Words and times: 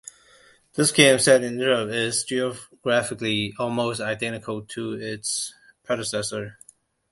This 0.73 0.91
game, 0.91 1.19
set 1.19 1.43
in 1.43 1.59
Europe, 1.59 1.89
is 1.91 2.25
graphically 2.81 3.53
almost 3.59 4.01
identical 4.01 4.63
to 4.63 4.93
its 4.93 5.53
predecessor. 5.83 6.57